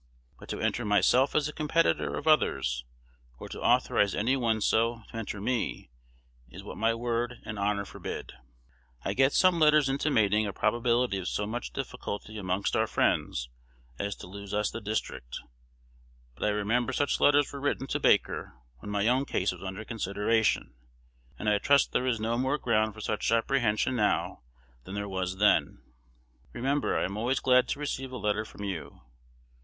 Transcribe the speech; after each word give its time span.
But 0.39 0.49
to 0.49 0.59
enter 0.59 0.83
myself 0.83 1.35
as 1.35 1.47
a 1.47 1.53
competitor 1.53 2.15
of 2.17 2.25
others, 2.27 2.85
or 3.37 3.47
to 3.49 3.61
authorize 3.61 4.15
any 4.15 4.35
one 4.35 4.59
so 4.59 5.03
to 5.09 5.15
enter 5.15 5.39
me, 5.39 5.91
is 6.49 6.63
what 6.63 6.79
my 6.79 6.95
word 6.95 7.35
and 7.45 7.59
honor 7.59 7.85
forbid. 7.85 8.33
I 9.05 9.13
get 9.13 9.31
some 9.31 9.59
letters 9.59 9.89
intimating 9.89 10.47
a 10.47 10.53
probability 10.53 11.19
of 11.19 11.27
so 11.27 11.45
much 11.45 11.71
difficulty 11.71 12.39
amongst 12.39 12.75
our 12.75 12.87
friends 12.87 13.49
as 13.99 14.15
to 14.15 14.25
lose 14.25 14.55
us 14.55 14.71
the 14.71 14.81
district; 14.81 15.39
but 16.33 16.45
I 16.45 16.49
remember 16.49 16.93
such 16.93 17.19
letters 17.19 17.53
were 17.53 17.61
written 17.61 17.85
to 17.85 17.99
Baker 17.99 18.53
when 18.79 18.89
my 18.89 19.07
own 19.07 19.25
case 19.25 19.51
was 19.51 19.61
under 19.61 19.85
consideration, 19.85 20.73
and 21.37 21.47
I 21.47 21.59
trust 21.59 21.91
there 21.91 22.07
is 22.07 22.19
no 22.19 22.39
more 22.39 22.57
ground 22.57 22.95
for 22.95 23.01
such 23.01 23.31
apprehension 23.31 23.97
now 23.97 24.41
than 24.83 24.95
there 24.95 25.07
was 25.07 25.37
then. 25.37 25.83
Remember 26.53 26.97
I 26.97 27.03
am 27.05 27.17
always 27.17 27.39
glad 27.39 27.67
to 27.67 27.79
receive 27.79 28.11
a 28.11 28.17
letter 28.17 28.43
from 28.45 28.63
you. 28.63 29.01